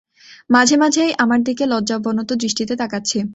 মাঝে 0.49 0.75
মাঝেই 0.77 1.11
আমার 1.17 1.39
দিকে 1.43 1.63
লজ্জাবনত 1.65 2.29
দৃষ্টিতে 2.33 2.73
তাকাচ্ছে। 2.75 3.19